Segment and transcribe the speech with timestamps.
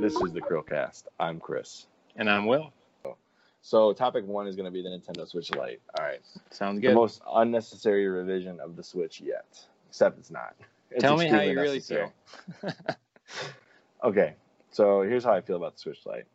[0.00, 1.04] This is the Chrillcast.
[1.18, 1.86] I'm Chris.
[2.14, 2.72] And I'm Will.
[3.60, 5.80] So, topic one is going to be the Nintendo Switch Lite.
[5.98, 6.20] All right.
[6.50, 6.92] Sounds good.
[6.92, 9.58] The most unnecessary revision of the Switch yet,
[9.88, 10.54] except it's not.
[10.92, 12.12] It's Tell me how you really feel.
[14.04, 14.34] Okay,
[14.70, 16.26] so here's how I feel about the Switch Lite.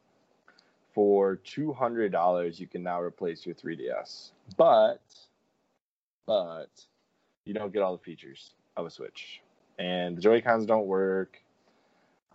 [0.93, 5.01] For two hundred dollars, you can now replace your 3DS, but
[6.25, 6.69] but
[7.45, 9.41] you don't get all the features of a Switch,
[9.79, 11.41] and the Joy Cons don't work,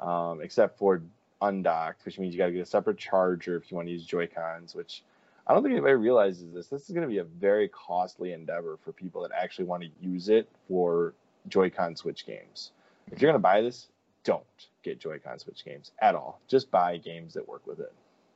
[0.01, 1.02] um, except for
[1.43, 4.05] undocked, which means you got to get a separate charger if you want to use
[4.05, 4.74] Joy Cons.
[4.74, 5.02] Which
[5.46, 6.66] I don't think anybody realizes this.
[6.66, 9.88] This is going to be a very costly endeavor for people that actually want to
[10.01, 11.15] use it for
[11.48, 12.73] Joy-Con Switch games.
[13.12, 13.88] If you're going to buy this,
[14.24, 14.43] don't
[14.82, 16.41] get Joy-Con Switch games at all.
[16.48, 17.93] Just buy games that work with it.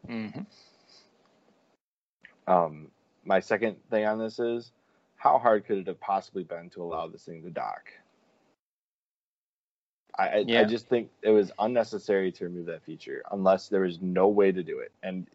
[0.07, 0.41] hmm
[2.47, 2.89] Um,
[3.25, 4.71] my second thing on this is
[5.21, 7.93] how hard could it have possibly been to allow this thing to dock?
[10.19, 14.01] I, I, I just think it was unnecessary to remove that feature unless there was
[14.01, 14.93] no way to do it.
[15.03, 15.27] And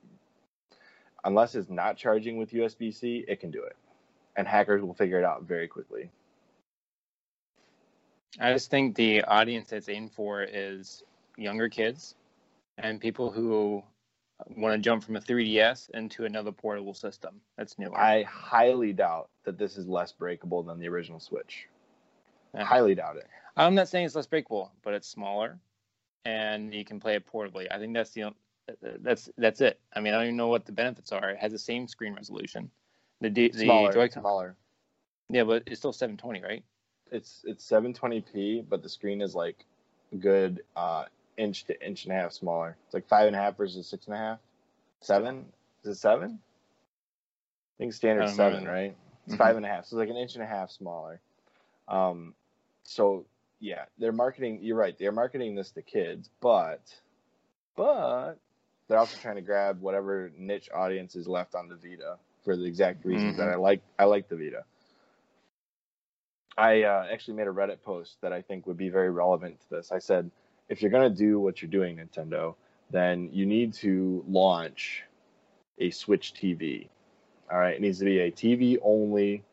[1.23, 3.75] unless it's not charging with USB C, it can do it.
[4.35, 6.09] And hackers will figure it out very quickly.
[8.39, 11.03] I just think the audience it's aimed for is
[11.37, 12.15] younger kids
[12.79, 13.83] and people who
[14.49, 17.91] want to jump from a 3DS into another portable system that's new.
[17.93, 21.67] I highly doubt that this is less breakable than the original Switch.
[22.53, 22.63] Yeah.
[22.63, 23.27] Highly doubt it.
[23.57, 25.59] I'm not saying it's less breakable, but it's smaller,
[26.25, 27.67] and you can play it portably.
[27.71, 28.33] I think that's the
[29.01, 29.79] that's that's it.
[29.93, 31.29] I mean, I don't even know what the benefits are.
[31.29, 32.69] It has the same screen resolution.
[33.21, 34.55] The D, the Smaller, Joy-Con, smaller.
[35.29, 36.63] yeah, but it's still 720, right?
[37.11, 39.63] It's it's 720p, but the screen is like
[40.19, 41.05] good uh,
[41.37, 42.77] inch to inch and a half smaller.
[42.85, 44.39] It's like five and a half versus six and a half.
[45.01, 45.45] Seven?
[45.83, 46.39] Is it seven?
[46.41, 48.71] I think standard I seven, know.
[48.71, 48.95] right?
[49.25, 49.37] It's Mhm.
[49.37, 51.19] five and a half, so it's like an inch and a half smaller.
[51.87, 52.33] Um,
[52.83, 53.25] so
[53.59, 54.59] yeah, they're marketing.
[54.61, 54.97] You're right.
[54.97, 56.81] They're marketing this to kids, but
[57.75, 58.35] but
[58.87, 62.65] they're also trying to grab whatever niche audience is left on the Vita for the
[62.65, 63.81] exact reasons that I like.
[63.99, 64.63] I like the Vita.
[66.57, 69.69] I uh, actually made a Reddit post that I think would be very relevant to
[69.69, 69.91] this.
[69.91, 70.31] I said,
[70.69, 72.55] if you're going to do what you're doing, Nintendo,
[72.91, 75.03] then you need to launch
[75.79, 76.87] a Switch TV.
[77.51, 79.43] All right, it needs to be a TV only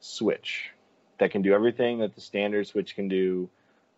[0.00, 0.70] Switch
[1.18, 3.48] that can do everything that the standard Switch can do,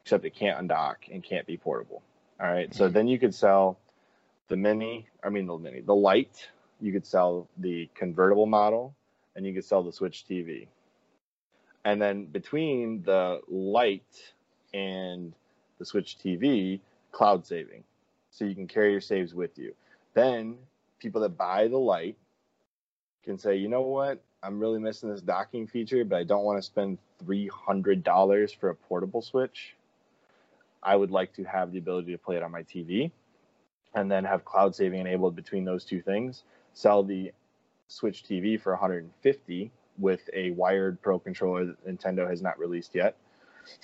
[0.02, 2.02] except it can't undock and can't be portable.
[2.40, 3.78] All right, so then you could sell
[4.48, 6.48] the mini, I mean the mini, the light.
[6.80, 8.94] You could sell the convertible model,
[9.36, 10.66] and you could sell the Switch TV.
[11.84, 14.34] And then between the light
[14.72, 15.32] and
[15.78, 16.80] the Switch TV,
[17.12, 17.84] cloud saving,
[18.30, 19.74] so you can carry your saves with you.
[20.14, 20.56] Then
[20.98, 22.16] people that buy the light
[23.24, 26.58] can say, you know what, I'm really missing this docking feature, but I don't want
[26.58, 29.74] to spend three hundred dollars for a portable Switch.
[30.82, 33.10] I would like to have the ability to play it on my TV,
[33.94, 36.42] and then have cloud saving enabled between those two things.
[36.74, 37.32] Sell the
[37.88, 43.16] Switch TV for 150 with a wired Pro controller that Nintendo has not released yet.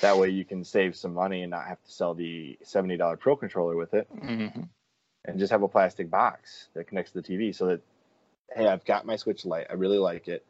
[0.00, 3.36] That way you can save some money and not have to sell the $70 Pro
[3.36, 4.46] controller with it hmm
[5.26, 7.82] and just have a plastic box that connects to the TV so that
[8.54, 9.66] hey, I've got my Switch Lite.
[9.70, 10.44] I really like it.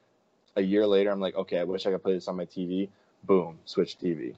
[0.57, 2.89] A year later, I'm like, okay, I wish I could play this on my TV.
[3.25, 4.35] Boom, Switch TV.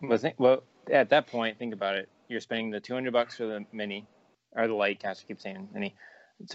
[0.00, 2.08] Well, think, well, at that point, think about it.
[2.28, 4.06] You're spending the 200 bucks for the mini,
[4.52, 5.02] or the light.
[5.02, 5.94] Gosh, I keep saying mini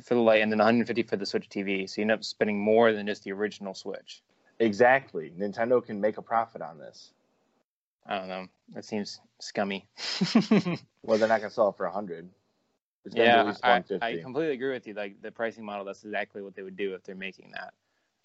[0.04, 1.90] for the light, and then 150 for the Switch TV.
[1.90, 4.24] So you end up spending more than just the original Switch.
[4.60, 5.32] Exactly.
[5.38, 7.12] Nintendo can make a profit on this.
[8.08, 8.48] I don't know.
[8.74, 9.88] That seems scummy.
[11.04, 12.28] Well, they're not gonna sell it for a hundred.
[13.06, 14.10] It's gonna be at yeah, I.
[14.10, 14.94] I completely agree with you.
[14.94, 17.74] Like the pricing model, that's exactly what they would do if they're making that.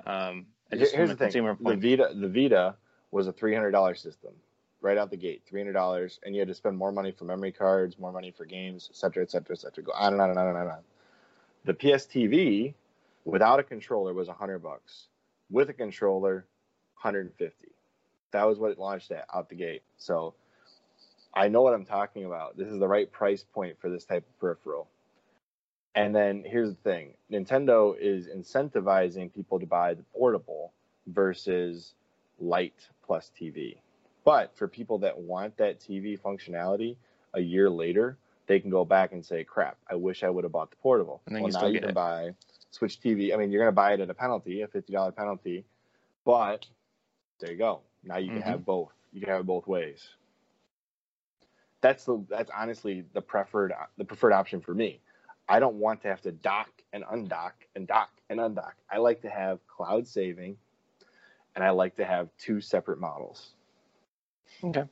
[0.04, 1.76] Um, Here's the thing: the.
[1.76, 2.75] Vita, the Vita
[3.12, 4.32] was a three hundred dollar system
[4.81, 7.25] right out the gate, three hundred dollars, and you had to spend more money for
[7.25, 9.84] memory cards, more money for games, et cetera, et cetera, et cetera.
[9.84, 10.62] Go on and on and on and on.
[10.62, 10.78] And on.
[11.64, 12.75] The PS TV
[13.25, 15.06] without a controller was a hundred bucks.
[15.50, 16.47] With a controller,
[16.94, 17.69] hundred and fifty.
[18.32, 19.82] That was what it launched at out the gate.
[19.97, 20.34] So
[21.34, 22.56] I know what I'm talking about.
[22.56, 24.88] This is the right price point for this type of peripheral.
[25.94, 30.73] And then here's the thing Nintendo is incentivizing people to buy the portable
[31.06, 31.94] versus
[32.40, 33.76] light plus TV.
[34.25, 36.96] But for people that want that TV functionality
[37.35, 40.52] a year later, they can go back and say, crap, I wish I would have
[40.52, 41.20] bought the portable.
[41.26, 41.94] And then well, you now you can it.
[41.94, 42.35] buy
[42.70, 43.32] Switch TV.
[43.32, 45.64] I mean, you're going to buy it at a penalty, a $50 penalty,
[46.25, 46.67] but
[47.40, 47.81] there you go.
[48.02, 48.46] Now you can Mhm.
[48.46, 48.93] have both.
[49.12, 50.16] You can have it both ways.
[51.81, 55.00] That's the that's honestly the preferred the preferred option for me.
[55.49, 58.75] I don't want to have to dock and undock and dock and undock.
[58.90, 60.56] I like to have cloud saving
[61.54, 63.54] and I like to have two separate models.
[64.62, 64.88] Okay.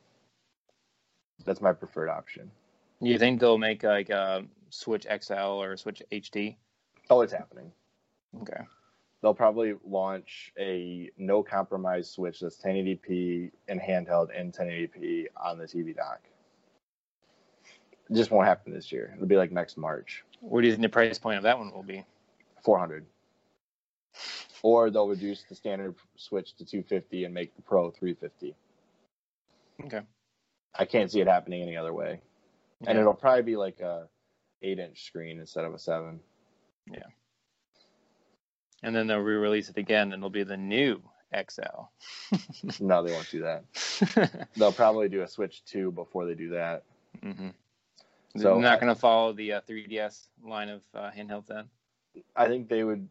[1.44, 2.50] That's my preferred option.
[3.00, 6.56] You think they'll make like a Switch XL or Switch HD?
[7.08, 7.72] Oh, it's happening.
[8.42, 8.62] Okay.
[9.22, 15.64] They'll probably launch a no compromise Switch that's 1080p and handheld and 1080p on the
[15.64, 16.20] TV dock.
[18.08, 19.12] It just won't happen this year.
[19.14, 20.24] It'll be like next March.
[20.40, 22.04] What do you think the price point of that one will be?
[22.64, 23.04] 400.
[24.62, 28.54] Or they'll reduce the standard Switch to 250 and make the Pro 350.
[29.84, 30.00] Okay.
[30.78, 32.20] I can't see it happening any other way.
[32.86, 34.08] And it'll probably be like a
[34.62, 36.20] eight inch screen instead of a seven.
[38.82, 41.02] And then they'll re-release it again, and it'll be the new
[41.34, 41.88] XL.
[42.80, 44.48] No, they won't do that.
[44.56, 46.84] They'll probably do a Switch 2 before they do that.
[47.22, 47.48] mm-hmm.
[48.36, 51.64] So They're not going to follow the uh, 3DS line of uh, handhelds then.
[52.36, 53.08] I think they would.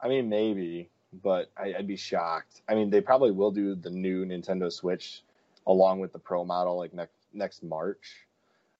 [0.00, 0.88] I mean, maybe,
[1.22, 2.62] but I, I'd be shocked.
[2.68, 5.22] I mean, they probably will do the new Nintendo Switch
[5.66, 8.26] along with the Pro model like next next March.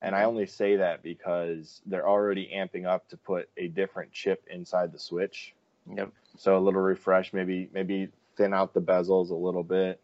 [0.02, 4.42] And I only say that because they're already amping up to put a different chip
[4.50, 5.54] inside the Switch.
[5.94, 6.12] Yep.
[6.38, 10.00] So a little refresh, maybe maybe thin out the bezels a little bit.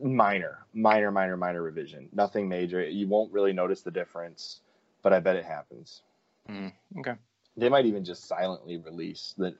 [0.00, 2.08] Minor, minor, minor, minor revision.
[2.12, 2.88] Nothing major.
[2.88, 4.60] You won't really notice the difference,
[5.02, 6.02] but I bet it happens.
[6.48, 7.14] Mm, okay.
[7.56, 9.54] They might even just silently release the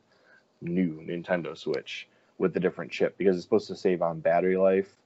[0.61, 2.09] new Nintendo Switch
[2.39, 4.97] with the different chip because it's supposed to save on battery life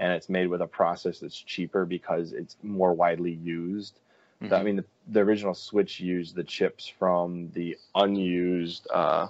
[0.00, 4.00] and it's made with a process that's cheaper because it's more widely used.
[4.40, 8.88] The- I mean, the, the original Switch used the chips from the unused.
[8.92, 9.28] Uh,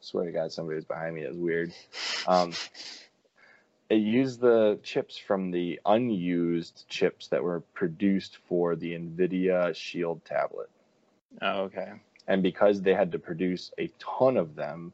[0.00, 1.22] swear to God, somebody was behind me.
[1.22, 1.72] It was weird.
[2.28, 2.52] Um,
[3.88, 10.24] it used the chips from the unused chips that were produced for the NVIDIA Shield
[10.24, 10.70] tablet.
[11.42, 11.90] Oh, okay.
[12.28, 14.92] And because they had to produce a ton of them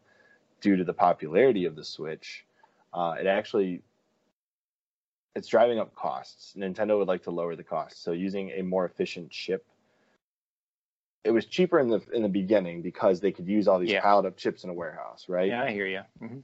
[0.62, 2.47] due to the popularity of the Switch,
[2.94, 3.82] uh, it actually
[5.37, 6.55] it's driving up costs.
[6.56, 9.65] Nintendo would like to lower the cost, so using a more efficient chip.
[11.25, 14.00] It was cheaper in the in the beginning because they could use all these Yeah.
[14.00, 15.49] piled up chips in a warehouse, right?
[15.49, 16.03] Yeah, I hear you.
[16.19, 16.38] hmm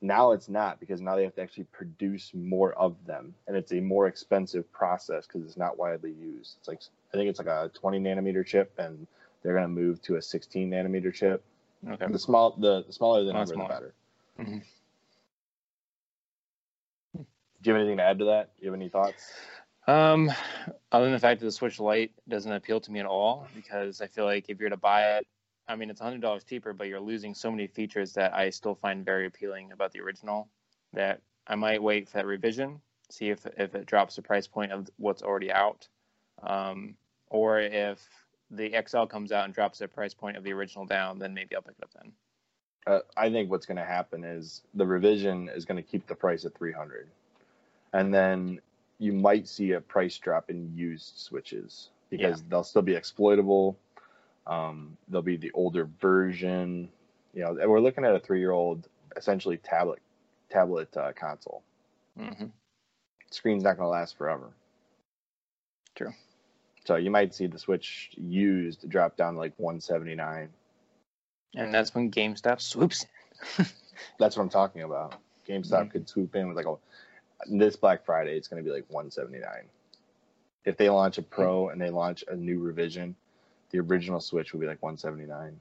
[0.00, 3.72] Now it's not because now they have to actually produce more of them, and it's
[3.72, 6.56] a more expensive process because it's not widely used.
[6.58, 6.80] It's like
[7.14, 9.06] I think it's like a 20 nanometer chip, and
[9.42, 11.44] they're going to move to a 16 nanometer chip.
[11.88, 12.06] Okay.
[12.10, 13.68] The small, the, the smaller the Oh, number, the smaller.
[13.68, 13.94] better.
[14.40, 14.62] Mhm.
[17.66, 18.56] Do you have anything to add to that?
[18.56, 19.32] Do you have any thoughts?
[19.88, 20.30] Um,
[20.92, 24.00] other than the fact that the Switch Lite doesn't appeal to me at all, because
[24.00, 25.26] I feel like if you're to buy it,
[25.66, 28.76] I mean, it's hundred dollars cheaper, but you're losing so many features that I still
[28.76, 30.48] find very appealing about the original.
[30.92, 32.80] That I might wait for that revision,
[33.10, 35.88] see if if it drops the price point of what's already out,
[36.44, 36.94] um,
[37.30, 38.00] or if
[38.48, 41.56] the XL comes out and drops the price point of the original down, then maybe
[41.56, 42.12] I'll pick it up then.
[42.86, 46.14] Uh, I think what's going to happen is the revision is going to keep the
[46.14, 47.08] price at 300,
[47.92, 48.60] and then
[48.98, 53.76] you might see a price drop in used switches because they'll still be exploitable.
[54.46, 56.88] Um, they'll be the older version.
[57.34, 60.00] You know, we're looking at a three-year-old essentially tablet
[60.50, 61.62] tablet uh, console.
[62.16, 62.46] hmm
[63.30, 64.50] Screen's not going to last forever.
[65.94, 66.12] True.
[66.84, 70.48] So you might see the Switch used drop down to like 179.
[71.56, 73.04] And that's when GameStop swoops
[73.58, 73.66] in.
[74.18, 75.16] That's what I'm talking about.
[75.48, 75.90] GameStop Mhm.
[75.90, 76.76] could swoop in with like a
[77.46, 78.36] this Black Friday.
[78.36, 79.68] It's going to be like 179.
[80.64, 81.72] If they launch a Pro hmm.
[81.72, 83.14] and they launch a new revision,
[83.70, 85.58] the original Switch will be like 179.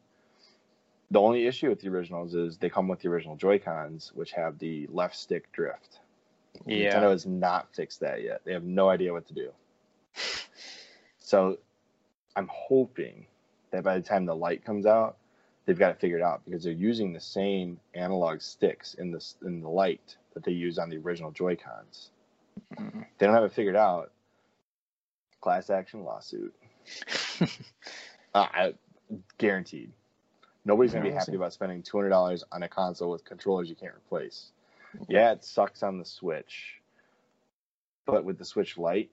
[1.11, 4.31] The only issue with the originals is they come with the original Joy Cons, which
[4.31, 5.99] have the left stick drift.
[6.65, 6.93] Yeah.
[6.93, 8.41] Nintendo has not fixed that yet.
[8.43, 9.51] They have no idea what to do.
[11.25, 11.57] So
[12.35, 13.25] I'm hoping
[13.71, 15.17] that by the time the light comes out,
[15.65, 19.59] they've got it figured out because they're using the same analog sticks in the in
[19.59, 22.11] the light that they use on the original Joy Cons.
[22.77, 23.05] Mhm.
[23.17, 24.11] They don't have it figured out.
[25.41, 26.53] Class action lawsuit.
[28.33, 28.73] Uh, I,
[29.37, 29.93] guaranteed.
[30.65, 33.75] Nobody's gonna be happy about spending two hundred dollars on a console with controllers you
[33.75, 34.51] can't replace.
[35.07, 36.81] Yeah, it sucks on the Switch,
[38.05, 39.09] but with the Switch Lite,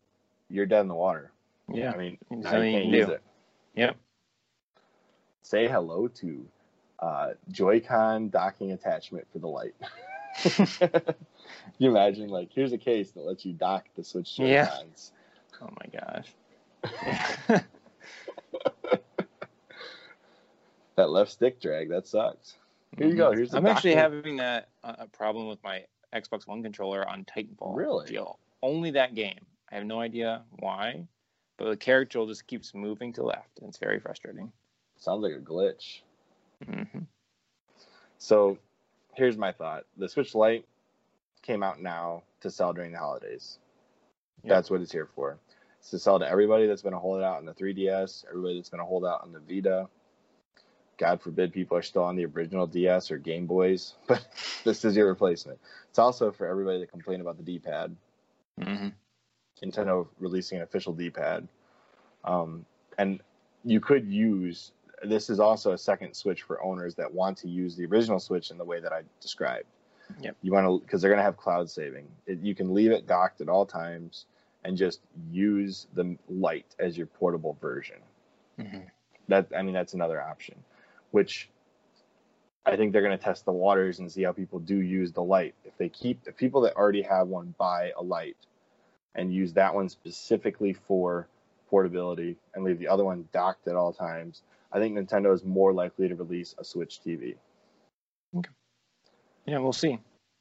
[0.48, 1.30] you're dead in the water.
[1.72, 1.92] Yeah.
[1.92, 2.44] I mean, I can't
[2.82, 3.12] can use do.
[3.12, 3.22] it.
[3.76, 3.96] Yep.
[5.42, 6.46] Say hello to
[6.98, 9.76] uh, Joy-Con docking attachment for the Lite.
[11.78, 14.70] You imagine, like, here's a case that lets you dock the Switch Yeah.
[15.60, 17.64] Oh my gosh.
[20.96, 22.54] That left stick drag, that sucks.
[22.98, 23.32] Here you go.
[23.32, 25.84] Here's the I'm actually having that uh, a problem with my
[26.14, 27.74] Xbox One controller on Titanfall.
[27.74, 28.12] Really?
[28.12, 28.36] GL.
[28.62, 29.40] Only that game.
[29.70, 31.06] I have no idea why,
[31.56, 34.52] but the character just keeps moving to left, and it's very frustrating.
[34.98, 36.02] Sounds like a glitch.
[36.64, 36.98] hmm
[38.18, 38.58] So
[39.14, 39.84] here's my thought.
[39.96, 40.64] The Switch Lite,
[41.42, 43.58] came out now to sell during the holidays.
[44.44, 44.56] Yep.
[44.56, 45.38] That's what it's here for.
[45.78, 48.80] It's to sell to everybody that's been a holdout on the 3DS, everybody that's been
[48.80, 49.88] a holdout on the Vita.
[50.98, 54.24] God forbid people are still on the original DS or Game Boys, but
[54.64, 55.58] this is your replacement.
[55.90, 57.96] It's also for everybody that complained about the D-pad.
[58.62, 58.88] hmm
[59.62, 61.46] Nintendo releasing an official D-pad,
[62.24, 62.64] um,
[62.98, 63.20] and
[63.64, 64.72] you could use.
[65.04, 68.50] This is also a second Switch for owners that want to use the original Switch
[68.50, 69.66] in the way that I described.
[70.20, 70.36] Yep.
[70.42, 72.06] You want to because they're going to have cloud saving.
[72.26, 74.26] It, you can leave it docked at all times
[74.64, 77.96] and just use the light as your portable version.
[78.60, 78.80] hmm
[79.28, 80.56] That I mean that's another option,
[81.10, 81.48] which
[82.64, 85.22] I think they're going to test the waters and see how people do use the
[85.22, 85.54] light.
[85.64, 88.36] If they keep the people that already have one buy a light
[89.14, 91.26] and use that one specifically for
[91.68, 94.42] portability and leave the other one docked at all times,
[94.72, 97.36] I think Nintendo is more likely to release a Switch TV.
[98.36, 98.50] Okay.
[99.46, 99.98] Yeah, we'll see.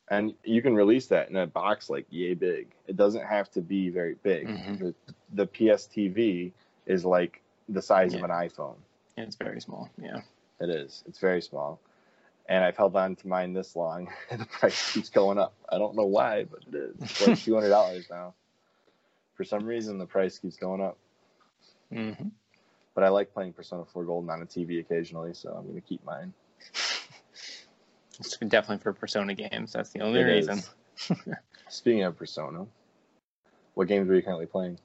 [0.09, 2.67] And you can release that in a box like yay big.
[2.87, 4.47] It doesn't have to be very big.
[4.47, 4.79] Mhm.
[4.79, 4.95] The,
[5.33, 6.51] the PS TV
[6.85, 8.75] is like the size of an iPhone.
[9.17, 9.89] It's very small.
[10.01, 10.21] Yeah.
[10.59, 11.03] It is.
[11.07, 11.79] It's very small.
[12.47, 15.53] And I've held on to mine this long, and the price keeps going up.
[15.69, 16.95] I don't know why, but it is.
[17.01, 18.33] It's like two hundred dollars now.
[19.35, 20.97] For some reason, the price keeps going up.
[21.91, 22.11] hmm
[22.93, 25.81] But I like playing Persona 4 Golden on a TV occasionally, so I'm going to
[25.81, 26.33] keep mine.
[28.19, 29.73] It's definitely for Persona games.
[29.73, 30.61] That's the only It reason.
[31.69, 32.67] Speaking of Persona,
[33.73, 34.77] what games are you currently playing?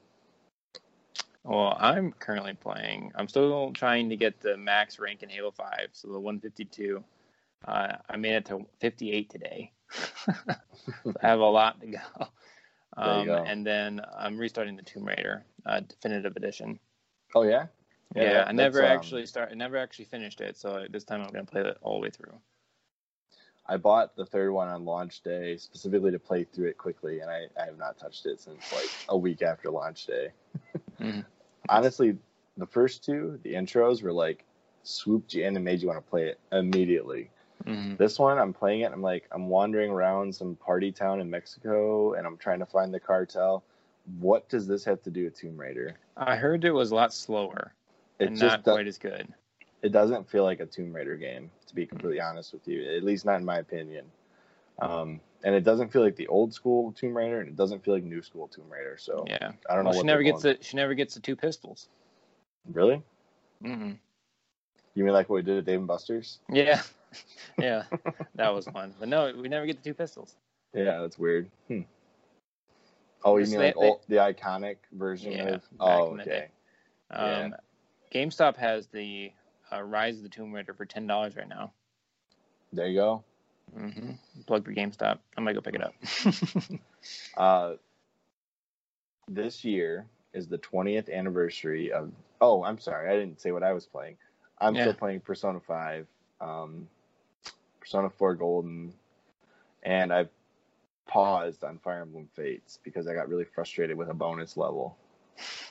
[1.43, 3.11] Well, I'm currently playing.
[3.15, 7.03] I'm still trying to get the max rank in Halo 5, so the 152.
[7.65, 9.71] Uh, I made it to 58 today.
[11.03, 12.27] So I have a lot to go.
[12.95, 13.43] Um, go.
[13.45, 16.79] And then I'm restarting the Tomb Raider uh, Definitive Edition.
[17.35, 17.65] Oh yeah,
[18.15, 19.49] Yeah, that- I never um, actually start.
[19.51, 22.09] I never actually finished it, so this time I'm gonna play it all the way
[22.09, 22.33] through.
[23.69, 27.29] I bought the third one on launch day specifically to play through it quickly, and
[27.29, 30.31] I, I have not touched it since like a week after launch day.
[30.99, 31.23] Mhm.
[31.69, 32.17] Honestly,
[32.55, 34.45] the first two, the intros were like
[34.83, 37.29] swooped you in and made you want to play it immediately.
[37.65, 38.91] hmm This one, I'm playing it.
[38.91, 42.91] I'm like, I'm wandering around some party town in Mexico, and I'm trying to find
[42.93, 43.63] the cartel.
[44.19, 45.97] What does this have to do with Tomb Raider?
[46.15, 47.73] I heard it was a lot slower
[48.19, 49.27] It and just not quite as good.
[49.81, 52.83] it doesn't feel like a Tomb Raider game, to be completely honest with you.
[52.95, 54.05] At least not in my opinion.
[54.79, 57.93] Um, and it doesn't feel like the old school Tomb Raider, and it doesn't feel
[57.93, 58.97] like new school Tomb Raider.
[58.99, 61.89] So Yeah, I don't know she never gets the she never gets the two pistols.
[62.71, 63.01] Really?
[63.63, 63.91] Mm-hmm.
[64.95, 66.39] You mean like what we did at Dave and Buster's?
[66.51, 66.81] Yeah,
[67.59, 67.83] yeah,
[68.35, 68.93] that was fun.
[68.99, 70.35] But no, we never get the two pistols.
[70.73, 71.49] Yeah, that's weird.
[71.67, 71.81] Hmm.
[73.23, 75.61] Oh, you mean they- like they- old, the iconic version Yeah, of?
[75.61, 76.31] back Oh, in the okay.
[76.31, 76.47] day.
[77.11, 77.49] Yeah.
[78.13, 79.31] GameStop has the
[79.71, 81.71] uh, Rise of the Tomb Raider for ten dollars right now.
[82.73, 83.23] There you go.
[83.75, 84.11] hmm
[84.45, 85.19] Plug for GameStop.
[85.37, 85.93] I might go pick it up.
[87.37, 87.73] Uh,
[89.27, 92.11] this year is the 20th anniversary of.
[92.41, 94.17] Oh, I'm sorry, I didn't say what I was playing.
[94.59, 94.81] I'm Yeah.
[94.81, 96.07] still playing Persona 5,
[96.41, 96.87] um,
[97.79, 98.93] Persona 4 Golden,
[99.83, 100.29] and I've
[101.07, 104.97] paused on Fire Emblem Fates because I got really frustrated with a bonus level.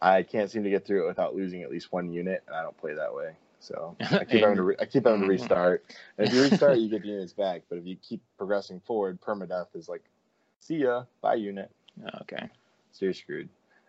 [0.00, 2.62] I can't seem to get through it without losing at least one unit, and I
[2.62, 3.32] don't play that way.
[3.60, 5.28] So I keep having to re- I keep having to Mhm.
[5.28, 5.84] restart.
[6.18, 7.62] And if you restart, you get the units back.
[7.68, 10.02] But if you keep progressing forward, permadeath is like,
[10.60, 11.70] see ya, bye unit.
[12.22, 12.48] okay.
[12.92, 13.48] So you're screwed.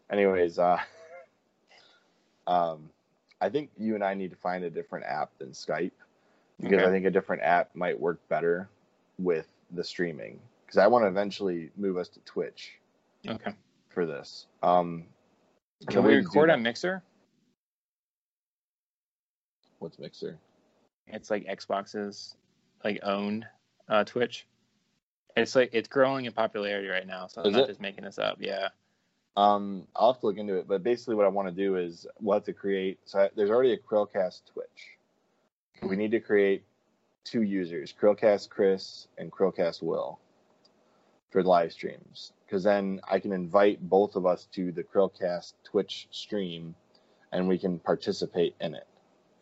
[0.10, 0.78] Anyways, uh,
[2.48, 2.90] um,
[3.42, 5.92] I think you and I need to find a different app than Skype
[6.62, 6.86] because Okay.
[6.86, 8.70] I think a different app might work better
[9.20, 10.40] with the streaming.
[10.66, 12.80] Because I want to eventually move us to Twitch
[13.28, 13.52] Okay.
[13.90, 14.48] for this.
[14.64, 15.06] Um,
[15.88, 17.04] Can we way to do record on Mixer?
[19.80, 20.38] What's Mixer?
[21.08, 22.36] It's like Xbox's
[22.84, 23.46] like owned
[23.90, 24.48] uh, Twitch.
[25.36, 27.68] It's like it's growing in popularity right now, so I'm Is not it?
[27.68, 28.38] just making this up.
[28.40, 28.70] Yeah.
[29.38, 32.08] Um, I'll have to look into it, but basically, what I want to do is
[32.22, 33.00] we'll have to create.
[33.06, 34.98] So I, there's already a Chrillcast Twitch.
[35.84, 36.64] We need to create
[37.26, 40.20] two users: Chrillcast Chris and Chrillcast Will
[41.32, 42.34] for live streams.
[42.46, 46.76] Because then I can invite both of us to the Chrillcast Twitch stream,
[47.32, 48.88] and we can participate in it.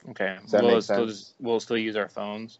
[0.09, 0.37] Okay.
[0.41, 1.19] Does that we'll make still sense?
[1.19, 2.59] just, we'll still use our phones.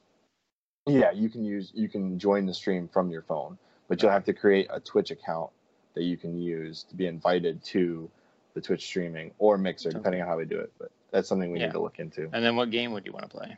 [0.86, 4.25] Yeah, you can use you can join the stream from your phone, but you'll have
[4.25, 5.50] to create a Twitch account
[5.94, 8.10] that you can use to be invited to
[8.53, 10.72] the Twitch streaming or Mixer, depending on how we do it.
[10.77, 11.68] But that's something we Yeah.
[11.68, 12.30] need to look into.
[12.34, 13.58] And then what game would you want to play?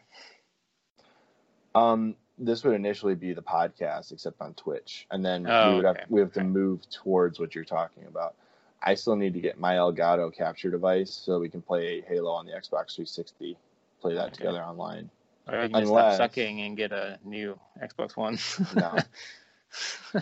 [1.73, 5.85] Um, this would initially be the podcast, except on Twitch, and then Oh, we would
[5.85, 6.47] have we have to Okay.
[6.47, 8.35] move towards what you're talking about.
[8.83, 12.45] I still need to get my Elgato capture device so we can play Halo on
[12.45, 13.57] the Xbox 360,
[14.01, 14.35] play that Okay.
[14.35, 15.09] together online.
[15.47, 18.37] Or you can Unless- stop sucking and get a new Xbox One.
[18.75, 20.21] No.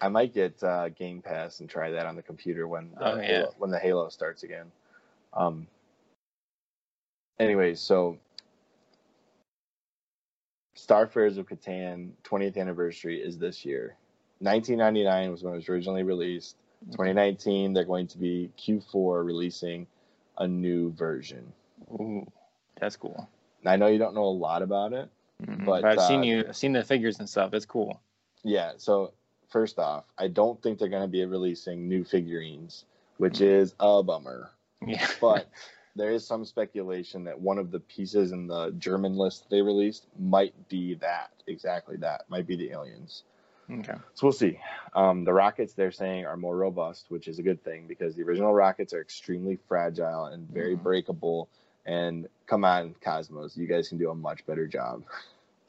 [0.00, 3.16] I might get uh, Game Pass and try that on the computer when the Oh,
[3.16, 3.22] yeah.
[3.26, 4.70] Halo, when the Halo starts again.
[5.32, 5.66] Um.
[7.38, 8.18] Anyways, so
[10.86, 13.96] Starfarers of Catan 20th anniversary is this year.
[14.40, 16.56] 1999 was when it was originally released.
[16.90, 19.86] 2019, they're going to be Q4 releasing
[20.38, 21.52] a new version.
[21.92, 22.26] Ooh,
[22.80, 23.28] that's cool.
[23.64, 25.08] I know you don't know a lot about it.
[25.40, 25.64] Mhm.
[25.64, 27.54] But, I've seen uh, you, I've seen the figures and stuff.
[27.54, 28.00] It's cool.
[28.42, 29.12] Yeah, so
[29.50, 32.84] first off, I don't think they're going to be releasing new figurines,
[33.18, 33.46] which Mm.
[33.46, 34.50] is a bummer.
[34.84, 35.06] Yeah.
[35.20, 35.48] But
[35.94, 40.06] there is some speculation that one of the pieces in the German list they released
[40.18, 43.24] might be that, exactly that, might be the aliens.
[43.70, 43.94] okay.
[44.14, 44.58] So we'll see.
[44.94, 48.22] Um, the rockets they're saying are more robust, which is a good thing because the
[48.22, 50.82] original rockets are extremely fragile and very Mhm.
[50.82, 51.48] breakable.
[51.84, 55.04] And come on, Kosmos, you guys can do a much better job.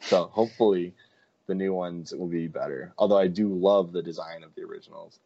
[0.06, 0.94] So hopefully,
[1.48, 2.94] the new ones will be better.
[2.98, 5.20] Although I do love the design of the originals,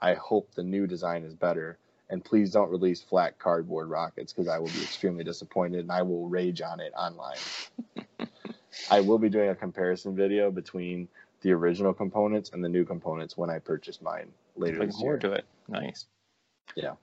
[0.00, 1.78] I hope the new design is better.
[2.10, 6.02] And please don't release flat cardboard rockets because I will be extremely disappointed and I
[6.02, 7.36] will rage on it online.
[8.90, 11.08] I will be doing a comparison video between
[11.42, 15.02] the original components and the new components when I purchase mine later Looking this year
[15.02, 15.44] forward to it.
[15.68, 16.06] Nice.
[16.74, 16.94] Yeah,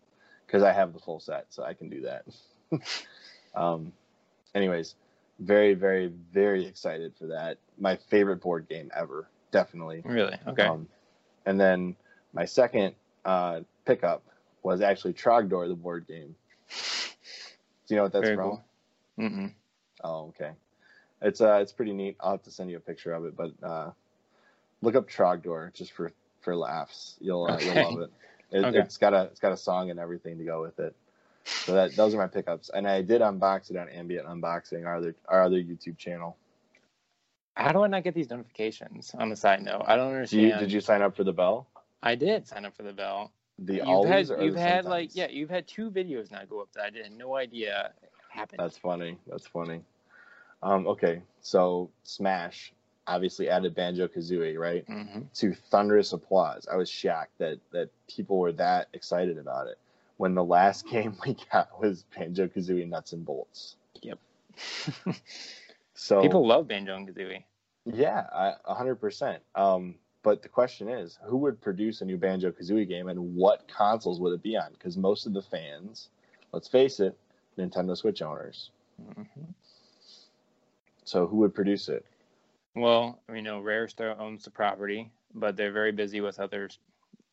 [0.45, 2.25] because I have the full set, so I can do that.
[3.55, 3.91] um,
[4.53, 4.95] anyways,
[5.39, 7.57] very, very, very excited for that.
[7.77, 10.01] My favorite board game ever, definitely.
[10.03, 10.37] Really?
[10.47, 10.63] Okay.
[10.63, 10.87] Um,
[11.45, 11.95] and then
[12.33, 14.23] my second uh, pickup
[14.65, 16.35] was actually Trogdor, the board game.
[17.87, 18.49] Do you know what that's Very from?
[18.49, 18.63] cool.
[19.19, 19.53] Mm-mm.
[20.03, 20.51] Oh, okay.
[21.21, 22.17] It's uh, it's pretty neat.
[22.19, 23.91] I'll have to send you a picture of it, but uh,
[24.81, 27.15] look up Trogdor just for for laughs.
[27.21, 27.65] You'll uh, Okay.
[27.65, 28.11] you'll love it.
[28.51, 28.79] it Okay.
[28.79, 30.95] It's got a it's got a song and everything to go with it.
[31.45, 34.95] So that those are my pickups, and I did unbox it on Ambient Unboxing, our
[34.97, 36.35] other our other YouTube channel.
[37.55, 39.13] How do I not get these notifications?
[39.17, 40.41] On the side note, I don't Do understand.
[40.41, 41.67] you, did you sign up for the bell?
[42.03, 43.31] I did sign up for the bell.
[43.59, 46.61] The you've always had you've the had like yeah you've had two videos now go
[46.61, 47.93] up that I did had no idea
[48.29, 48.59] happened.
[48.59, 49.17] That's funny.
[49.27, 49.81] That's funny.
[50.61, 52.73] Um, okay, so Smash
[53.07, 54.85] obviously added Banjo Kazooie, right?
[54.87, 56.67] hmm to thunderous applause.
[56.71, 59.77] I was shocked that that people were that excited about it.
[60.17, 63.75] When the last game we got was Banjo Kazooie Nuts and Bolts.
[64.01, 64.19] Yep.
[65.93, 67.43] So People love Banjo and Kazooie.
[67.85, 69.41] yeah, hundred percent.
[69.55, 73.67] Um, but the question is, who would produce a new Banjo Kazooie game, and what
[73.67, 74.71] consoles would it be on?
[74.71, 76.09] Because most of the fans,
[76.51, 77.15] let's face it,
[77.59, 78.71] Nintendo Switch owners.
[78.99, 79.53] Mhm.
[81.03, 82.07] So who would produce it?
[82.73, 86.71] Well, we know Rare still owns the property, but they're very busy with other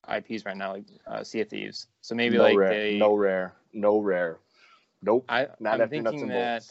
[0.07, 1.87] IPs right now, like uh, Sea of Thieves.
[2.03, 2.99] So maybe no like rare, they.
[2.99, 4.39] no rare, no rare.
[5.01, 5.25] Nope.
[5.31, 6.71] I, not I'm thinking that.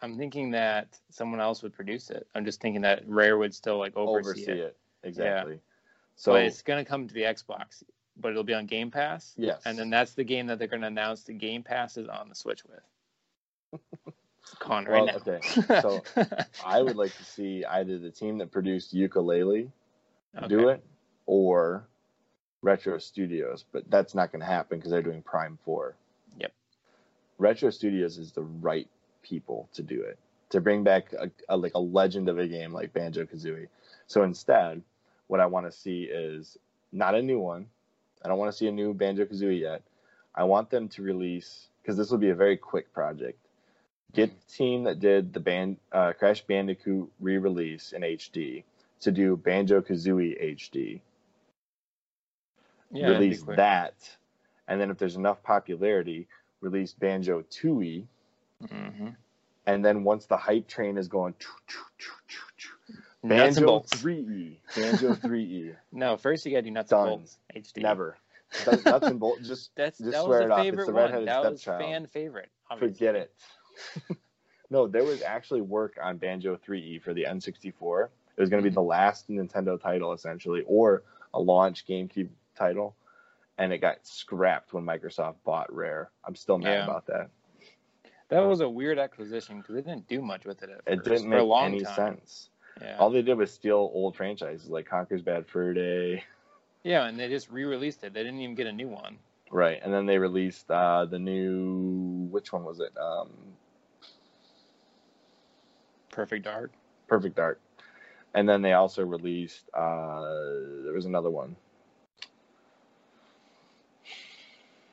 [0.00, 2.26] I'm thinking that someone else would produce it.
[2.34, 4.58] I'm just thinking that Rare would still like oversee, oversee it.
[4.58, 4.76] it.
[5.02, 5.58] Exactly.
[6.16, 7.82] So but it's gonna come to the Xbox,
[8.16, 9.34] but it'll be on Game Pass.
[9.36, 12.28] yes, And then that's the game that they're gonna announce the Game Pass is on
[12.28, 13.80] the Switch with.
[14.58, 15.32] Con well, right now.
[15.34, 15.80] okay.
[15.82, 16.02] So
[16.64, 19.70] I would like to see either the team that produced Yooka-Laylee
[20.48, 20.84] do it
[21.26, 21.86] or
[22.60, 25.94] Retro Studios, but that's not going to happen because they're doing Prime Four.
[26.38, 26.52] Yep.
[27.38, 28.88] Retro Studios is the right
[29.22, 30.18] people to do it
[30.50, 33.68] to bring back a, a like a legend of a game like Banjo Kazooie.
[34.06, 34.82] So instead,
[35.32, 36.58] what I want to see is
[36.92, 37.68] not a new one.
[38.22, 39.82] I don't want to see a new Banjo Kazooie yet.
[40.34, 43.38] I want them to release because this will be a very quick project.
[44.12, 48.64] Get the team that did the band uh, Crash Bandicoot re-release in HD
[49.00, 51.00] to do Banjo Kazooie HD.
[52.92, 53.94] Yeah, release that,
[54.68, 56.28] and then if there's enough popularity,
[56.60, 58.04] release Banjo Tooie,
[58.62, 59.08] Mm-hmm.
[59.66, 62.38] and then once the hype train is going, choo, choo, choo,
[63.22, 63.92] choo, Nuts and Banjo bolts.
[63.94, 67.08] 3E, Banjo Threeie, No, first you gotta do nuts Done.
[67.08, 67.38] and bolts.
[67.54, 67.82] HD.
[67.82, 68.16] never.
[68.66, 70.58] Nuts nuts and bolts, just That's Just that swear was it a off.
[70.60, 71.24] It's favorite the one.
[71.24, 72.50] That was fan favorite.
[72.70, 72.94] obviously.
[72.98, 73.32] forget it.
[74.70, 78.08] no, there was actually work on Banjo Threeie for the N64.
[78.36, 81.02] It was going to be the last Nintendo title, essentially, or
[81.34, 82.94] a launch GameCube title,
[83.58, 86.10] and it got scrapped when Microsoft bought Rare.
[86.24, 86.84] I'm still mad Yeah.
[86.84, 87.30] about that.
[88.28, 91.08] That was a weird acquisition because they didn't do much with it at It first,
[91.08, 91.94] didn't make any time.
[92.18, 92.48] sense.
[92.82, 92.96] Yeah.
[92.98, 96.24] All they did was steal old franchises like Conker's Bad Fur Day.
[96.82, 98.12] yeah, and they just re-released it.
[98.12, 99.18] They didn't even get a new one.
[99.50, 102.92] Right, and then they released uh, the new which one was it?
[102.98, 103.30] Um,
[106.10, 106.72] Perfect Dark.
[107.06, 107.60] Perfect Dark,
[108.34, 110.22] and then they also released uh,
[110.84, 111.54] there was another one.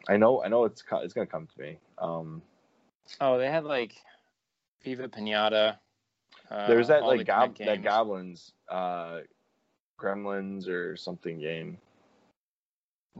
[0.08, 1.78] I know, I know it's it's gonna come to me.
[1.98, 2.42] Um,
[3.22, 3.96] Oh, they had like
[4.84, 5.78] Viva Pinata.
[6.50, 9.20] Uh, there was that like gob- that goblins uh,
[10.00, 11.78] Gremlins or something game.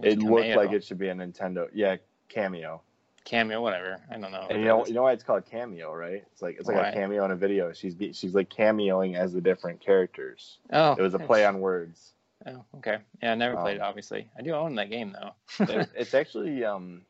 [0.02, 1.68] It looked like it should be a Nintendo.
[1.74, 1.98] Yeah,
[2.30, 2.80] Kameo.
[3.26, 3.98] cameo, whatever.
[4.10, 4.48] I don't know.
[4.50, 6.24] And you know, you know why it's called Kameo, right?
[6.32, 6.90] It's like it's like Why?
[6.90, 7.74] a cameo in a video.
[7.74, 10.58] She's she's like cameoing as the different characters.
[10.72, 12.14] oh, It was a play on words.
[12.48, 13.00] Oh, okay.
[13.22, 13.82] Yeah, I never played it.
[13.82, 15.66] Um, Obviously, I do own that game though.
[15.96, 17.02] It's actually um,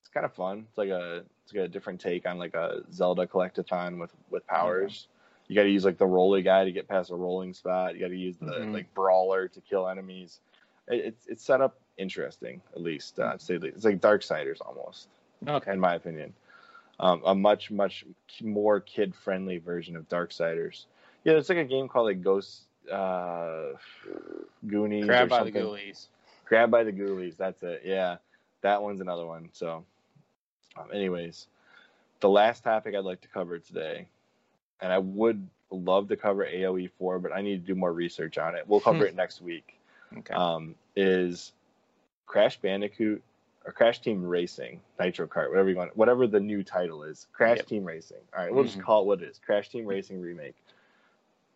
[0.00, 0.66] it's kind of fun.
[0.68, 4.46] It's like a it's like a different take on like a Zelda collectathon with with
[4.46, 5.08] powers.
[5.48, 7.94] You got to use like the rolly guy to get past a rolling spot.
[7.94, 8.72] You got to use the Mhm.
[8.72, 10.40] like brawler to kill enemies.
[10.88, 13.18] It, it's it's set up interesting at least.
[13.18, 13.54] Uh, say.
[13.56, 15.08] It's like Darksiders almost.
[15.46, 15.72] okay.
[15.72, 16.32] in my opinion.
[17.00, 18.04] Um, a much, much
[18.42, 20.84] more kid friendly version of Darksiders.
[21.24, 23.70] Yeah, it's like a game called like Ghost uh,
[24.66, 25.54] Goonies Grab by something.
[25.54, 26.06] the ghoulies.
[26.44, 27.36] Grab by the Ghoulies.
[27.36, 27.82] That's it.
[27.84, 28.16] Yeah,
[28.60, 29.48] that one's another one.
[29.52, 29.84] So,
[30.76, 31.46] um, anyways,
[32.20, 34.06] the last topic I'd like to cover today,
[34.82, 38.36] and I would love to cover AOE four, but I need to do more research
[38.36, 38.64] on it.
[38.68, 39.78] We'll cover it next week
[40.18, 40.34] Okay.
[40.34, 41.52] um, is
[42.26, 43.22] Crash Bandicoot
[43.64, 47.28] or Crash Team Racing, Nitro Kart, whatever you want, whatever the new title is.
[47.32, 47.66] Crash Yep.
[47.66, 48.18] Team Racing.
[48.36, 48.68] All right, we'll Mhm.
[48.68, 49.38] just call it what it is.
[49.38, 50.56] Crash Team Racing remake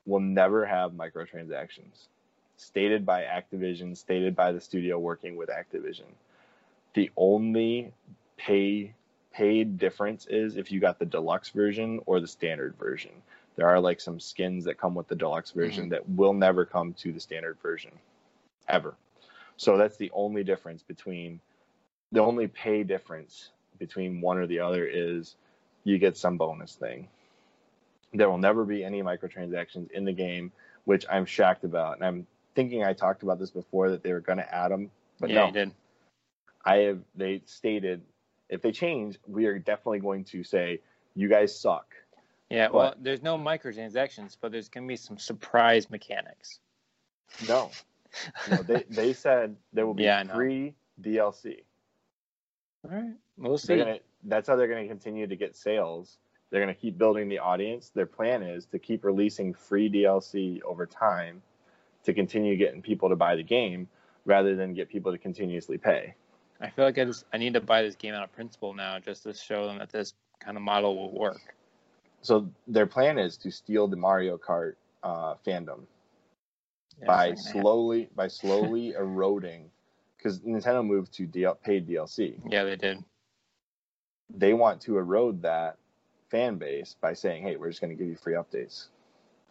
[0.06, 2.06] will never have microtransactions.
[2.58, 6.06] Stated by Activision, stated by the studio working with Activision.
[6.94, 7.92] The only
[8.38, 8.94] pay
[9.36, 13.10] paid difference is if you got the deluxe version or the standard version.
[13.56, 15.90] There are like some skins that come with the deluxe version mm-hmm.
[15.90, 17.92] that will never come to the standard version
[18.66, 18.94] ever.
[19.58, 21.40] So that's the only difference between
[22.12, 25.36] the only pay difference between one or the other is
[25.84, 27.08] you get some bonus thing.
[28.14, 30.50] There will never be any microtransactions in the game,
[30.84, 31.96] which I'm shocked about.
[31.96, 34.90] And I'm thinking I talked about this before that they were going to add them,
[35.20, 35.46] but yeah, no.
[35.48, 35.72] you did.
[36.64, 38.02] I have they stated
[38.48, 40.80] if they change, we are definitely going to say
[41.14, 41.94] you guys suck.
[42.50, 42.68] Yeah.
[42.70, 46.60] Well, there's no microtransactions, but there's gonna be some surprise mechanics.
[47.48, 47.70] No,
[48.50, 51.62] no they they said there will be Yeah, free DLC.
[52.84, 53.14] All right.
[53.36, 53.76] We'll see.
[53.76, 56.18] gonna, that's how they're going to continue to get sales.
[56.50, 57.90] They're going to keep building the audience.
[57.90, 61.42] Their plan is to keep releasing free DLC over time
[62.04, 63.88] to continue getting people to buy the game
[64.24, 66.14] rather than get people to continuously pay.
[66.60, 68.98] I feel like I just I need to buy this game out of principle now
[68.98, 71.54] just to show them that this kind of model will work.
[72.22, 75.82] So their plan is to steal the Mario Kart uh, fandom
[77.00, 79.70] Yeah, by not gonna slowly by slowly eroding
[80.16, 82.34] because Nintendo moved to DL, paid DLC.
[82.48, 83.04] Yeah, they did.
[84.34, 85.76] They want to erode that
[86.30, 88.86] fan base by saying, "Hey, we're just going to give you free updates."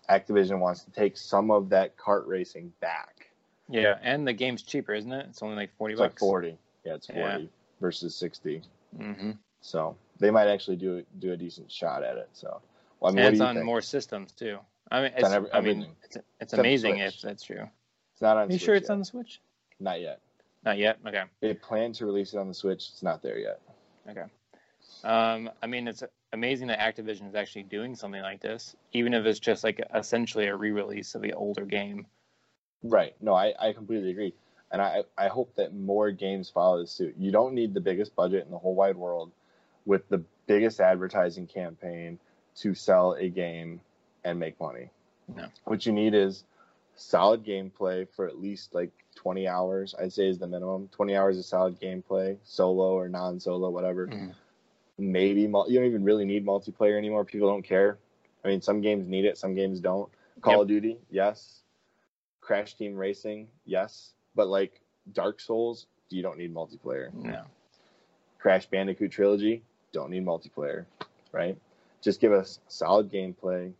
[0.09, 3.29] Activision wants to take some of that kart racing back.
[3.69, 5.27] Yeah, and the game's cheaper, isn't it?
[5.29, 6.19] It's only like forty It's like bucks.
[6.19, 6.57] forty.
[6.85, 7.15] Yeah, it's Yeah.
[7.31, 7.49] forty
[7.81, 8.61] versus sixty.
[8.97, 9.31] Mm-hmm.
[9.61, 12.29] So they might actually do do a decent shot at it.
[12.33, 12.61] So,
[12.99, 13.65] well, I mean, and it's on think?
[13.65, 14.59] more systems too.
[14.91, 15.95] I mean, It's it's, every- I mean, everything.
[16.03, 17.67] it's, it's amazing if that's true.
[18.13, 18.43] It's not on.
[18.43, 18.93] Are you Switch sure it's yet.
[18.93, 19.41] on the Switch?
[19.79, 20.21] Not yet.
[20.63, 20.99] Not yet.
[21.05, 21.23] Okay.
[21.41, 22.89] They plan to release it on the Switch.
[22.91, 23.59] It's not there yet.
[25.03, 29.25] Um, I mean, it's amazing that Activision is actually doing something like this, even if
[29.25, 32.07] it's just like essentially a re-release of the older game.
[32.83, 33.15] Right.
[33.21, 34.33] No, I, I completely agree.
[34.71, 37.15] And I, I hope that more games follow this suit.
[37.17, 39.31] You don't need the biggest budget in the whole wide world
[39.85, 42.19] with the biggest advertising campaign
[42.57, 43.79] to sell a game
[44.23, 44.89] and make money.
[45.33, 45.45] No.
[45.65, 46.43] What you need is
[46.95, 50.89] solid gameplay for at least like 20 hours, I'd say is the minimum.
[50.91, 54.07] 20 hours of solid gameplay, solo or non solo, whatever.
[54.07, 54.33] Mhm.
[54.97, 57.23] Maybe you don't even really need multiplayer anymore.
[57.25, 57.97] People don't care.
[58.43, 60.09] I mean, some games need it, some games don't.
[60.41, 60.61] Call Yep.
[60.61, 61.61] of Duty, yes.
[62.41, 64.14] Crash Team Racing, yes.
[64.35, 64.81] But like
[65.13, 67.13] Dark Souls, you don't need multiplayer.
[67.13, 67.43] No.
[68.39, 70.85] Crash Bandicoot Trilogy, don't need multiplayer,
[71.31, 71.57] right?
[72.01, 73.71] Just give us solid gameplay,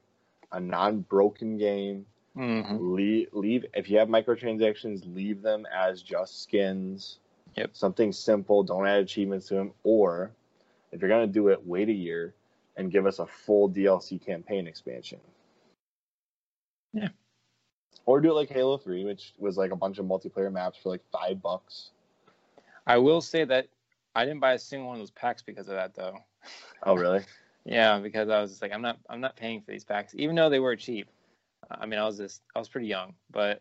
[0.51, 2.05] a non-broken game.
[2.33, 7.19] hmm Leave, leave if you have microtransactions, leave them as just skins.
[7.55, 7.71] Yep.
[7.73, 8.63] Something simple.
[8.63, 9.71] Don't add achievements to them.
[9.83, 10.31] Or
[10.91, 12.33] if you're gonna do it, wait a year
[12.75, 15.19] and give us a full DLC campaign expansion.
[16.93, 17.09] Yeah.
[18.05, 20.89] Or do it like Halo Three, which was like a bunch of multiplayer maps for
[20.89, 21.89] like five bucks.
[22.85, 23.67] I will say that
[24.15, 26.17] I didn't buy a single one of those packs because of that, though.
[26.83, 27.21] Oh, really?
[27.67, 30.35] Yeah, because I was just like, I'm not, I'm not paying for these packs, even
[30.35, 31.07] though they were cheap.
[31.71, 33.59] I mean, I was just, I was pretty young, but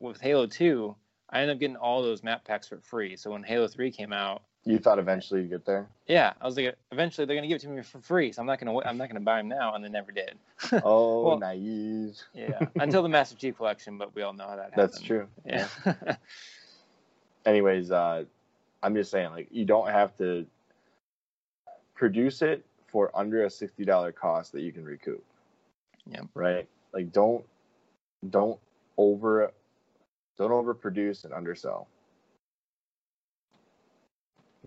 [0.00, 0.94] with Halo Two,
[1.30, 3.16] I ended up getting all those map packs for free.
[3.16, 5.88] So when Halo Three came out, You thought eventually you'd get there?
[6.06, 8.46] yeah, I was like, eventually they're gonna give it to me for free, so I'm
[8.46, 10.36] not gonna, I'm not gonna buy them now, and they never did.
[10.84, 12.18] Oh, Well- naive.
[12.34, 14.82] Yeah, until the Master Chief Collection, but we all know how that happened.
[14.92, 15.26] That's true.
[15.46, 15.68] Yeah.
[17.46, 18.24] anyways, uh,
[18.82, 20.46] I'm just saying, like, you don't have to
[21.94, 25.24] produce it for under a sixty dollar cost that you can recoup.
[26.10, 26.26] Yep.
[26.34, 26.68] Right.
[26.92, 27.44] Like, don't
[28.30, 28.58] don't
[28.96, 29.52] over
[30.36, 31.88] Don't overproduce and undersell.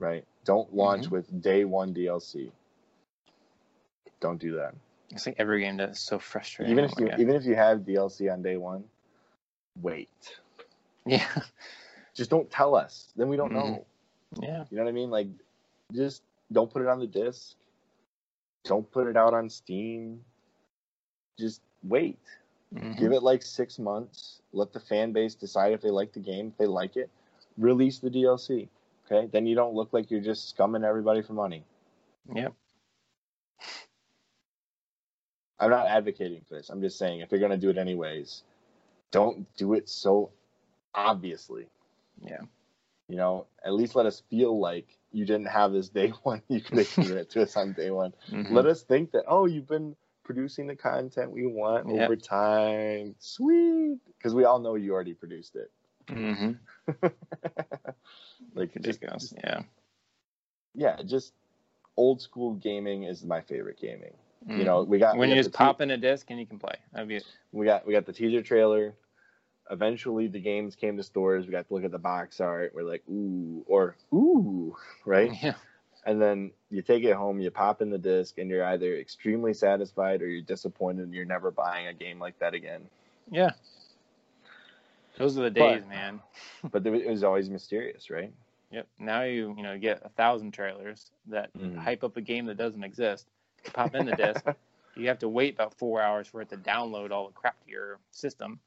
[0.01, 0.25] Right?
[0.45, 1.11] Don't launch Mhm.
[1.11, 2.51] with day one DLC.
[4.19, 4.73] Don't do that.
[5.11, 6.71] It's like every game that's So frustrating.
[6.71, 8.83] Even Oh if you even if you have DLC on day one,
[9.81, 10.09] wait.
[11.05, 11.27] yeah,
[12.15, 13.13] Just don't tell us.
[13.15, 13.55] Then we don't Mhm.
[13.55, 13.85] know.
[14.41, 15.11] yeah, You know what I mean?
[15.11, 15.27] Like,
[15.93, 17.55] just don't put it on the disc.
[18.63, 20.23] Don't put it out on Steam.
[21.37, 22.19] Just wait.
[22.73, 22.97] Mhm.
[22.97, 24.41] Give it like six months.
[24.53, 26.47] Let the fan base decide if they like the game.
[26.47, 27.09] If they like it,
[27.57, 28.69] release the DLC.
[29.11, 31.65] Okay, then you don't look like you're just scumming everybody for money.
[32.33, 32.53] yep.
[35.59, 36.69] I'm not advocating for this.
[36.69, 38.43] I'm just saying if you're gonna do it anyways,
[39.11, 40.31] don't do it so
[40.95, 41.67] obviously.
[42.23, 42.41] Yeah.
[43.07, 46.41] You know, at least let us feel like you didn't have this day one.
[46.47, 48.13] You could have given it to us on day one.
[48.31, 48.51] Mhm.
[48.51, 51.95] Let us think that oh, you've been producing the content we want Yep.
[52.05, 53.15] over time.
[53.19, 55.69] Sweet, because we all know you already produced it.
[56.07, 56.57] Mhm.
[58.55, 59.33] like just, Ridiculous.
[59.43, 59.61] Yeah.
[60.73, 61.33] yeah, just
[61.97, 64.13] old school gaming is my favorite gaming.
[64.47, 64.57] Mhm.
[64.57, 66.39] You know, we got when we you just the te- pop in a disc and
[66.39, 66.75] you can play.
[67.07, 68.95] Be we got we got the teaser trailer.
[69.69, 71.45] Eventually, the games came to stores.
[71.45, 72.73] We got to look at the box art.
[72.75, 75.31] We're like, ooh, or ooh, right?
[75.41, 75.53] yeah.
[76.03, 79.53] And then you take it home, you pop in the disc, and you're either extremely
[79.53, 82.81] satisfied or you're disappointed, and you're never buying a game like that again.
[83.29, 83.51] Yeah.
[85.17, 86.21] Those are the days, man.
[86.71, 88.33] But it was always mysterious, right?
[88.71, 88.87] Yep.
[88.99, 91.77] Now you you know get a thousand trailers that Mhm.
[91.77, 93.29] hype up a game that doesn't exist.
[93.73, 94.45] Pop in the disc.
[94.95, 97.69] you have to wait about four hours for it to download all the crap to
[97.71, 98.59] your system,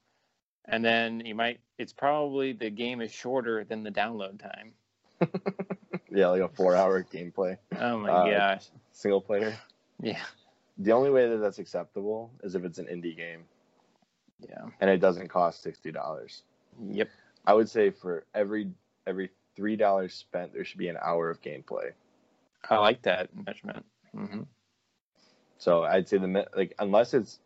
[0.65, 1.59] and then you might.
[1.77, 4.73] It's probably the game is shorter than the download time.
[6.09, 8.69] Yeah, like a four-hour gameplay, Oh my Uh, gosh.
[8.91, 9.57] single player.
[10.01, 10.23] Yeah.
[10.77, 13.45] The only way that that's acceptable is if it's an indie game
[14.39, 14.65] Yeah.
[14.81, 16.43] and it doesn't cost sixty dollars.
[16.89, 17.09] Yep.
[17.45, 18.71] I would say for every
[19.07, 21.91] every three dollars spent, there should be an hour of gameplay.
[22.69, 23.85] I like that measurement.
[24.13, 24.41] hmm
[25.57, 27.39] So I'd say the like unless it's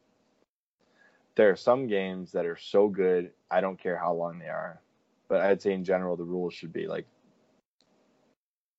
[1.36, 4.82] there are some games that are so good, I don't care how long they are,
[5.28, 7.06] but I'd say in general the rules should be like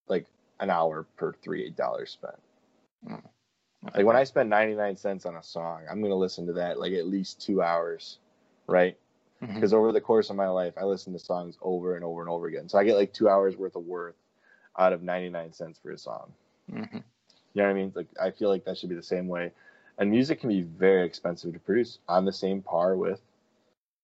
[0.07, 0.25] like
[0.59, 3.21] an hour per three dollars spent.
[3.95, 6.79] Like when I spend ninety nine cents on a song, I'm gonna listen to that
[6.79, 8.19] like at least two hours,
[8.67, 8.95] right?
[9.41, 9.55] Mhm.
[9.55, 12.29] Because over the course of my life, I listen to songs over and over and
[12.29, 12.69] over again.
[12.69, 14.15] So I get like two hours worth of worth
[14.77, 16.31] out of 99 cents for a song.
[16.71, 16.93] Mhm.
[17.53, 17.91] You know what I mean?
[17.95, 19.51] Like I feel like that should be the same way.
[19.97, 23.21] And music can be very expensive to produce on the same par with.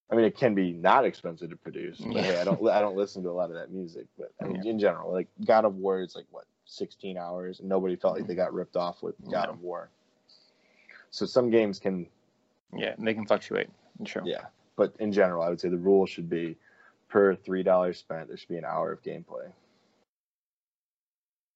[0.10, 2.22] I mean, it can be not expensive to produce, but Yeah.
[2.24, 4.08] hey, I don't I don't listen to a lot of that music.
[4.18, 4.72] But I mean, Yeah.
[4.72, 8.28] in general, like God of War is like what 16 hours, and nobody felt like
[8.28, 9.54] they got ripped off with God No.
[9.54, 9.90] of War.
[11.10, 12.08] So some games can
[12.76, 13.70] Yeah, they can fluctuate.
[14.06, 14.22] Sure.
[14.26, 16.58] yeah, but in general, I would say the rule should be
[17.10, 19.52] per three dollars spent, there should be an hour of gameplay.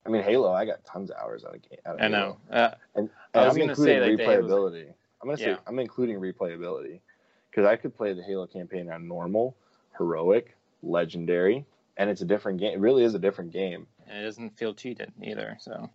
[0.05, 1.77] I mean, Halo, I got tons of hours out of game.
[1.85, 2.37] Out of I know.
[2.49, 4.87] Uh, and, I and was I'm gonna including say, like, replayability.
[5.21, 5.57] I'm gonna say Yeah.
[5.67, 7.01] I'm including replayability
[7.49, 9.55] because I could play the Halo campaign on normal,
[9.97, 11.65] heroic, legendary,
[11.97, 12.73] and it's a different game.
[12.73, 13.85] It really is a different game.
[14.07, 15.57] And it doesn't feel cheated either.
[15.59, 15.89] So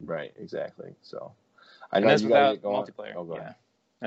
[0.00, 0.94] Right, exactly.
[1.02, 1.32] So
[1.92, 2.74] I and know you gotta get going.
[2.76, 3.14] multiplier.
[3.16, 3.40] Oh, go yeah.
[3.40, 3.54] ahead.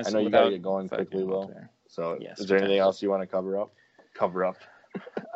[0.06, 1.52] I know you gotta get going quickly, Will.
[1.88, 3.72] So Yes, is there anything else you want to cover up?
[4.14, 4.56] Cover up.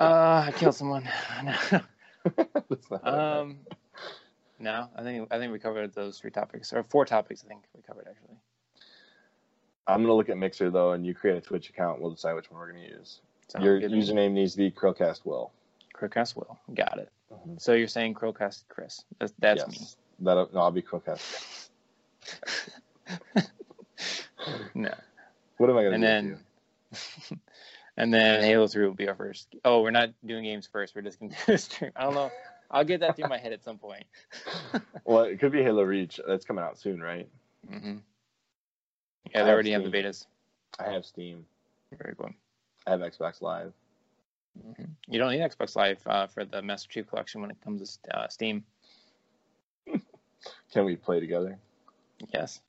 [0.01, 1.09] Uh, I killed someone.
[1.45, 1.85] That's not
[2.89, 3.21] what I meant.
[3.21, 3.59] um,
[4.59, 7.43] no, I think I think we covered those three topics or four topics.
[7.45, 8.37] I think we covered actually.
[9.87, 12.01] I'm gonna look at Mixer though, and you create a Twitch account.
[12.01, 13.21] We'll decide which one we're gonna use.
[13.49, 14.03] Sounds Your good to me.
[14.03, 15.53] username needs to be Crowcast Will.
[15.95, 16.59] Crowcast Will.
[16.75, 17.11] Got it.
[17.59, 19.05] So you're saying Crowcast Chris?
[19.19, 19.97] That's, that's yes.
[20.21, 21.69] That'll, no, I'll be Crowcast.
[24.75, 24.93] No.
[25.59, 26.37] What am I gonna And do?
[27.31, 27.41] then,
[27.97, 29.55] and then Halo Three will be our first.
[29.65, 30.95] Oh, we're not doing games first.
[30.95, 31.93] We're just gonna do a stream.
[31.95, 32.31] I don't know.
[32.71, 34.05] I'll get that through my head at some point.
[35.05, 36.19] Well, it could be Halo Reach.
[36.27, 37.29] That's coming out soon, right?
[37.71, 37.99] Mm-hmm.
[39.31, 40.27] Yeah, have they already have the betas.
[40.81, 41.45] I have Steam.
[41.97, 42.31] Very cool.
[42.87, 43.73] I have Xbox Live.
[44.61, 47.99] Hmm You don't need Xbox Live uh, for the Master Chief Collection when it comes
[48.05, 48.65] to uh, Steam.
[50.73, 51.59] Can we play together?
[52.33, 52.61] Yes.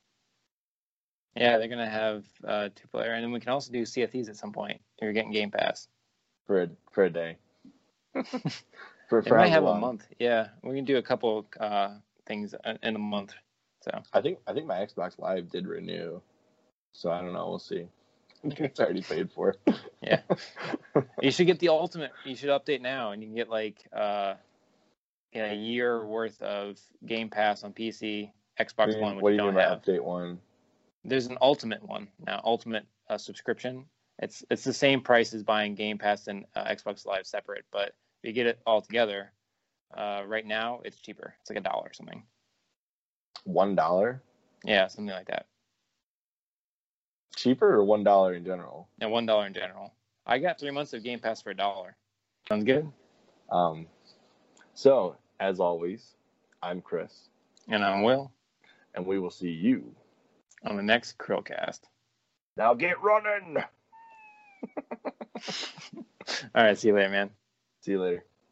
[1.36, 4.38] Yeah, they're gonna have uh, two player, and then we can also do CFEs at
[4.38, 4.80] some point.
[5.02, 5.88] You're getting Game Pass.
[6.46, 7.38] for a for a day.
[9.10, 10.06] for for might have a month.
[10.19, 11.96] Yeah, we can do a couple uh,
[12.28, 13.34] things in a month.
[13.82, 16.22] So I think I think my Xbox Live did renew,
[16.93, 17.50] so I don't know.
[17.50, 17.88] We'll see.
[18.58, 19.56] it's already paid for.
[20.01, 20.21] Yeah.
[21.21, 22.12] you should get the ultimate.
[22.25, 24.34] You should update now, and you can get like uh,
[25.34, 29.29] a year worth of Game Pass on PC, Xbox do you One, mean- which what
[29.29, 29.82] do you mean don't by have.
[29.82, 30.39] update one?
[31.06, 33.86] There's an ultimate one now, ultimate uh, subscription
[34.19, 37.89] It's it's the same price as buying Game Pass and uh, Xbox Live separate, but
[38.21, 39.32] if you get it all together,
[39.97, 41.34] uh, right now it's cheaper.
[41.41, 42.23] It's like a dollar or something.
[43.45, 44.21] One dollar
[44.63, 45.47] Yeah, something like that.
[47.36, 48.88] Cheaper or one dollar in general?
[49.02, 49.93] And one dollar in general.
[50.26, 51.96] I got three months of Game Pass for a dollar.
[52.48, 52.89] Sounds good.
[53.52, 53.88] Um,
[54.74, 56.15] so as always,
[56.62, 57.30] I'm Chris,
[57.67, 58.32] And I'm Will
[58.96, 59.96] and we will see you.
[60.65, 61.82] on the next Chrillcast.
[62.56, 63.58] Now get running.
[66.56, 67.30] All right, see you later, man.
[67.82, 68.24] See you later.